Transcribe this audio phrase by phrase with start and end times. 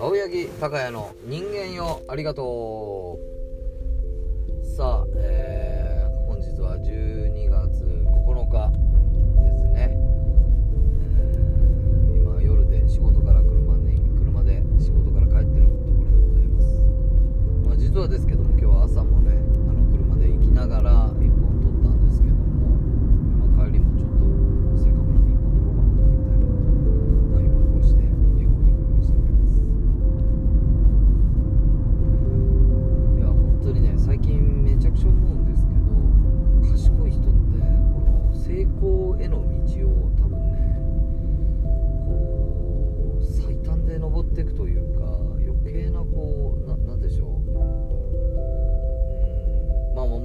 [0.00, 4.66] 青柳高也の人間よありがとう。
[4.76, 5.33] さあ、え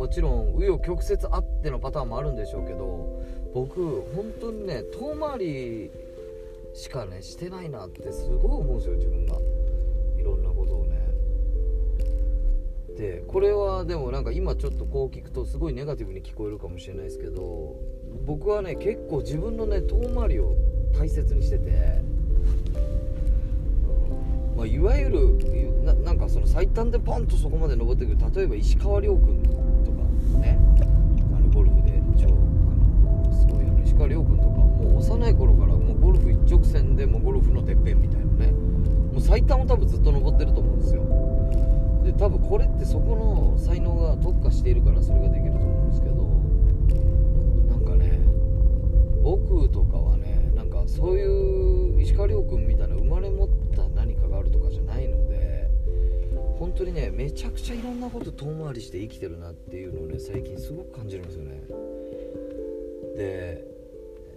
[0.10, 3.24] ちろん紆余曲折あってのパターンもあるんでしょうけど
[3.54, 5.92] 僕本当にね遠回り
[6.74, 9.36] しかねしてないなってすごい思うんですよ自分が。
[10.20, 11.00] いろんなことをね。
[12.98, 17.76] でこれはでもなんか今ちょっとこう聞くとすごいネガティブに聞こえるかもしれないですけど
[18.26, 20.54] 僕はね結構自分のね遠回りを
[20.98, 22.02] 大切にしてて、
[24.58, 29.69] まあ、いわゆるなんかその最短でポンとそこまで登ってくる例えば石川遼君と
[37.10, 38.52] もゴルフのてっぺんみたいなね。
[38.52, 41.04] もう最短を多分ずっと登ってると思うんですよ。
[42.04, 46.16] で多分これってそこの才能が特化しているからそれができると思うんですけど
[47.70, 48.20] なんかね
[49.22, 55.70] 僕とかはねなんかそういう石川遼君みたいな生まれ持った何かがあるとかじゃないので
[56.58, 61.62] 本当にねめちゃくちゃいろんなこと遠回りして生きてるなっていうのをね最近すごく感じるんですよね。
[63.18, 63.79] で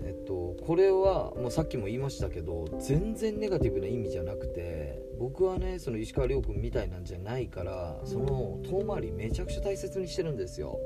[0.05, 10.79] えっとこれはもうさっきも言いましたけど全然ネガティブな意味じゃなくて僕はねその石川遼君みたいなんじゃないからその遠回りめちゃくちゃ大切にしてるんですよ。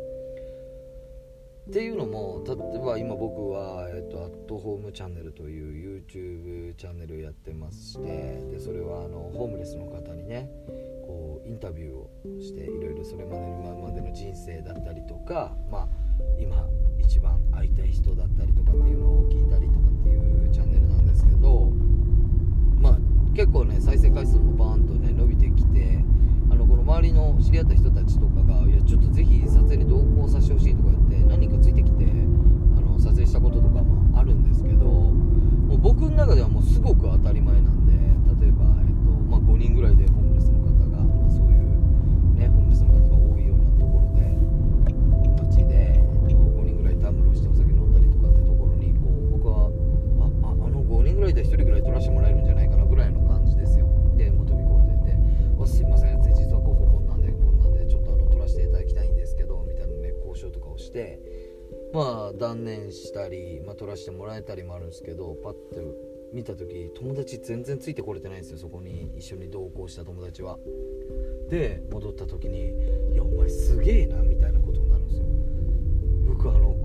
[1.68, 10.48] っていうのも例えば今僕は、えっと、アットホームチャンネルという YouTube チャンネルをやってましてでそれはあのホームレスの方にね
[11.04, 12.10] こうインタビューを
[12.40, 15.88] していろいろそれまでの今までの人生だったりとかまあ
[16.38, 16.68] 今
[17.56, 21.72] 会いたい人だったりとかっていうのを聞いたりとかっていうチャンネルなんですけど
[22.78, 22.98] まあ
[23.34, 26.04] 結構ね再生回数もバーンとね伸びてきて
[26.50, 31.05] あのこの周りの知り合った人たちとかが「いやちょっとぜひ撮影に同行させてほしい」とか言って
[51.36, 53.86] で1人ぐらい撮らせてもらえるんじゃないかなぐらいの感じですよ。
[54.16, 55.18] でもう飛び込んでて
[55.60, 61.20] 「おすいません実はこうこうこんなんでこんなんでちょっとあの撮らせていただきたいんですけど」みたいなね交渉とかをして
[61.92, 65.82] まあ断念したり、まあ、撮らせてもらえたりもあるんですけどパッて
[66.32, 69.10] 見た時友達全然ついてこれてないんですよそこに。
[69.14, 70.58] 一緒に同行した友達は。
[71.50, 72.72] で戻った時に
[73.12, 75.26] 「いやお前すげえな」みたいなことになるんですよ。
[76.28, 76.75] 僕あの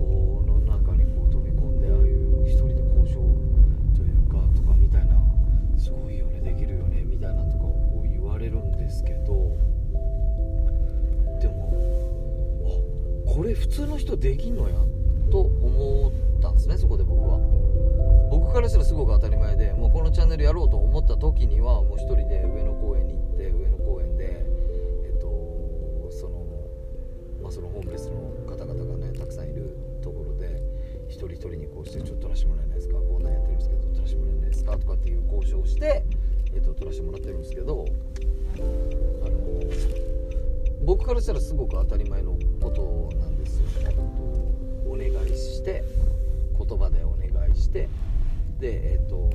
[13.52, 14.74] れ普通の人できんのや
[15.30, 17.38] と思ったんですねそこで僕は。
[18.30, 24.44] 僕からしたらすごく当たり前でもうこのチャンネルやろうと思った時にはもう一人で上野公園に行って上野公園で
[25.04, 25.26] えっと
[26.10, 26.46] その
[27.42, 30.62] まあそのホームレスの方々がねたくさんいるところで
[31.08, 36.04] 一人一人にこうしてちょっと撮らせてもらえないですかこんなんやってるんですけど撮らせてもらえないですかとかっていう交渉をして、
[36.54, 37.84] えっと、撮らせてもらってるんですけど
[38.56, 39.42] あの
[40.84, 44.02] 僕からしたらすごく当たり前のことなんですよね、えっと
[44.84, 45.82] お願いして
[46.58, 47.88] 言葉でお願いして
[48.60, 49.30] でえっと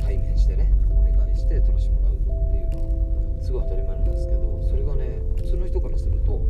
[0.00, 2.16] 対面してねお願いして撮らせてもらうっ
[2.50, 6.40] ていうのはすごい当たり前なんですけどそれがね普通の人からすると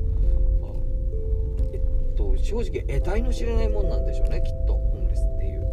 [0.63, 0.73] あ
[1.73, 5.69] えっと正直得体の知れないもんなんでしょうねきっとホームレスっていう。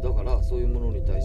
[0.00, 1.19] だからそういうものに対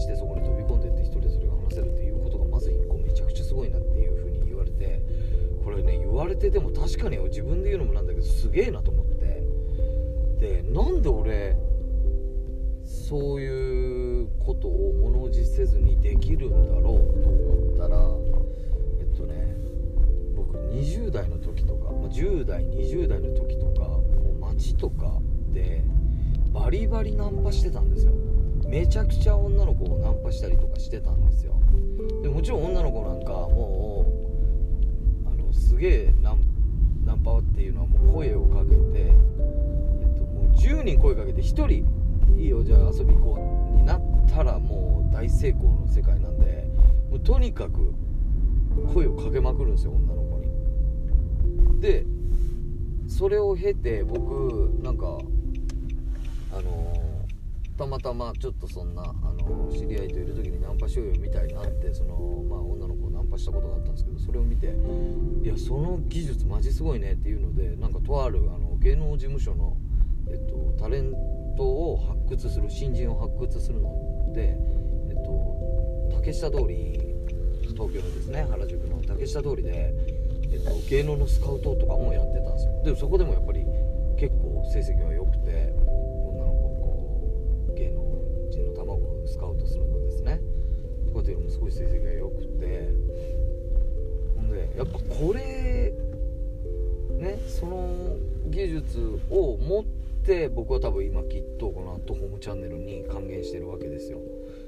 [6.36, 9.16] れてでも確かに自分で言うのもなんだけどすげえなと思って。
[10.38, 11.56] でなんで俺
[12.84, 17.96] そういうことを物おじせずにできるんだろうと思ったら
[19.00, 19.56] えっとね
[20.34, 25.18] 僕20代の時とか、まあ、10代20代の時とかもう街とか
[25.52, 25.82] で
[26.52, 28.12] バリバリナンパしてたんですよ。
[28.66, 31.54] めちゃくちゃ女の子をナンパしたりとかしてたんですよ。
[32.22, 33.95] でもちろん女の子なんかもう
[35.66, 36.40] すげえナン
[37.04, 41.70] ナンパっていうのはもう声をかけて、えっと、もう10人声かけて1人
[42.38, 46.68] いいよじゃあ遊び行こうになったらもう大成功の世界なんで
[47.10, 47.92] もうとにかく
[48.94, 51.80] 声をかけまくるんですよ女の子に。
[51.80, 52.06] で
[53.08, 55.18] それを経て僕なんか
[56.52, 56.92] あの
[57.76, 62.14] たまたまちょっとそんな、あの知り合いといる時にナンパしようよみたいになってその、
[62.48, 64.66] まあ、女の子をナンパしたことがあったんですけどそれを見て
[65.42, 69.76] いやその技術マジすごいねっていうのでなんかとあるあの芸能事務所の、
[70.28, 71.12] えっと、タレン
[71.56, 74.56] トを発掘する新人を発掘するので、
[75.08, 77.00] えっと、竹下通り
[77.72, 79.92] 東京のですね原宿の竹下通りで、
[80.52, 82.82] えっと、芸能のスカウトとかもやってたんですよ。
[82.84, 83.64] でもそこでもやっぱり
[84.18, 88.00] 結構成績が良くて女の子をこう芸能
[88.50, 90.40] 人の卵をスカウトするのですね。
[91.06, 92.12] とかっていうのもすごい成績が
[94.76, 95.92] やっぱこれ
[97.18, 99.84] ねその技術を持っ
[100.24, 104.20] て僕は多分今きっとこの「アットホームチャンネル」に還元してるわけですよ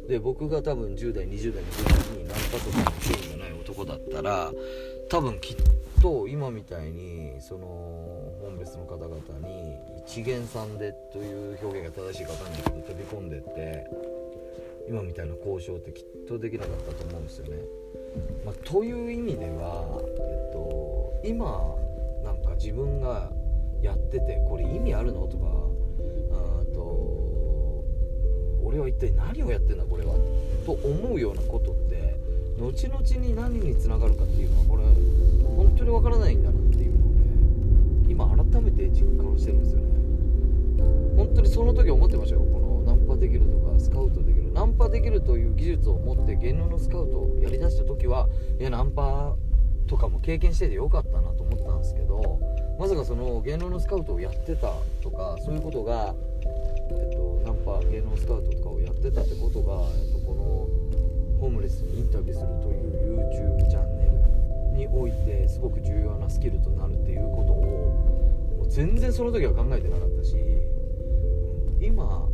[0.09, 1.79] で僕が多分10代20代の時
[2.17, 4.53] にナンパとかの興味がない男だったら
[5.11, 5.57] 多分きっ
[6.01, 7.67] と今みたいにその
[8.41, 9.17] 本別の方々
[9.47, 9.77] に
[10.07, 13.87] 一元さんでという表現が正しいか分かんないけど飛び込んでって
[14.89, 17.59] 今みたいな交渉ってきっとできなかったと思うんですよね。
[18.45, 21.75] まあ、という意味では、えっと、今
[22.25, 23.31] なんか自分が
[23.83, 25.27] やっててこれ意味あるの？
[25.27, 25.47] とか
[26.75, 27.85] と
[28.63, 30.15] 俺は一体何をやってんだこれは？
[30.67, 32.17] と思うようなことって
[32.59, 34.83] 後々に何につながるかっていうのはこれ
[35.57, 36.99] 本当にわからないんだなっていうの
[38.07, 39.87] で今改めて実感してるんですよね。
[41.17, 42.68] 本当にその時思ってましたよこの
[43.19, 48.29] できるとかスカウトできるナンパできるという技術を持って芸能のスカウトをやりだした時は
[48.59, 49.37] いやナンパ
[49.87, 52.41] とかも経験しててよかったなと思ったんですけど
[52.79, 54.73] まさかその芸能のスカウトをやってた
[55.03, 56.15] とかそういうことが
[56.91, 63.21] えっと、ナンパ芸能スカウトとかをやってたってことが、えっと、このホームレスにインタビューするという
[63.59, 64.13] YouTube チャンネル
[64.77, 70.37] においてすごく重要なスキルとなるっていうことをもう全然その時は考えてなかったし
[71.81, 72.28] 今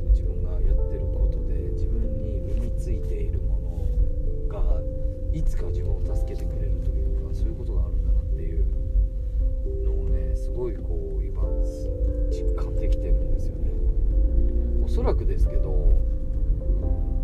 [5.35, 8.65] いつか自分を助けてくれるというかそういうことがあるんだなっていう
[9.85, 11.43] のをねすごいこう今
[12.31, 13.73] 実感できてるんですよね。
[14.85, 15.91] おそらくですけど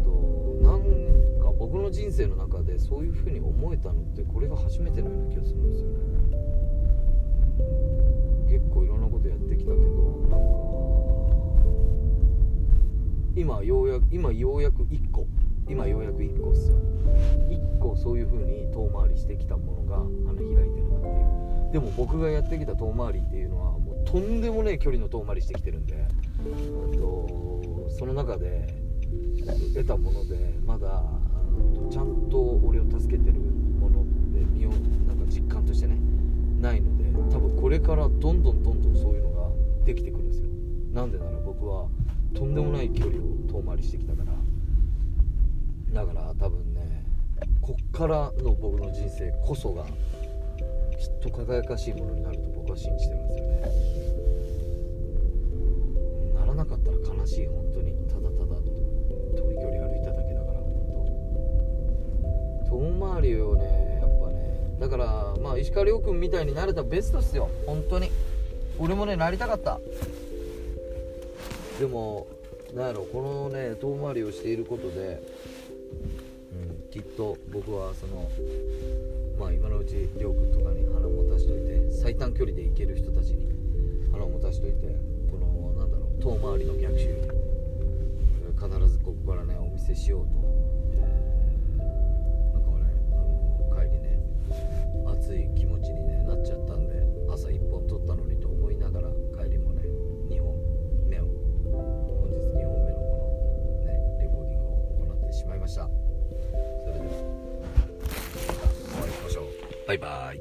[0.05, 0.83] となん
[1.41, 6.01] か僕の人生の中でそういう風に思えたのってこれが初めてのような気がするんですよね。
[8.49, 9.85] 結構いろんなことやってきたけど
[10.29, 10.51] なんか
[13.37, 15.29] 今ようやく今ようやく1個
[15.71, 16.77] 今ようやく1個っすよ。
[17.49, 21.11] 1個そういう風に遠回りしてきたものが花開いてるなってい
[21.69, 21.73] う。
[21.73, 26.05] でも僕がやってきた遠回りっていうのはもうとんでもねえ距離の遠回りしてきてるんで
[26.99, 28.75] とその中で
[29.75, 31.05] 得たものでまだ
[31.89, 34.71] ちゃんと俺を助けてるもので身を
[35.07, 35.97] なんか実感としてね
[36.61, 39.49] ないので多分これからどんどんどんどんそういうのが
[39.85, 40.49] できてくるんですよ。
[40.93, 41.87] なんでなら僕は
[42.35, 44.33] とんでもない距離を遠回りしてきたから
[45.93, 47.05] だから多分ね
[47.61, 49.91] こっからの僕の人生こそがきっ
[51.21, 53.61] と輝かしいものになると僕は信じてるんですよね。
[56.35, 57.93] ならなかったら悲しい本当に。
[58.09, 58.57] ただただ
[59.37, 60.61] 遠い距離歩いただけだから
[62.69, 62.71] 遠
[63.13, 68.11] 回りをねやっぱねだからまあ石川遼君みたいになれたらベストっすよ本当に。
[68.79, 69.81] 俺もねなりたかった。
[71.79, 72.27] でも
[72.75, 75.23] なんやろこのね遠回りをしていることで、
[75.91, 78.31] うん、きっと僕はその
[79.39, 83.51] まあ今のうち亮君とかに腹を持たしといて最短距離で行ける人たちに
[84.13, 84.97] 腹を持たしといて
[85.31, 87.15] このなんだろう遠回りの逆襲
[88.61, 90.40] 必ずここからねお見せしようと、
[109.91, 110.40] バイバイ。